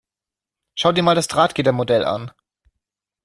Schau 0.73 0.93
dir 0.93 1.03
mal 1.03 1.13
das 1.13 1.27
Drahtgittermodell 1.27 2.03
an. 2.05 2.31